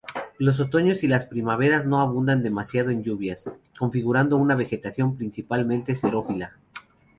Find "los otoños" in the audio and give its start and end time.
0.39-1.03